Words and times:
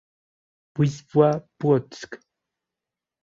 Wisła 0.79 1.41
Płock 1.61 2.09